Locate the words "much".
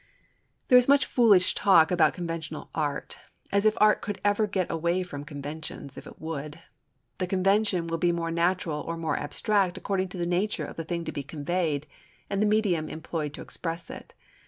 0.87-1.05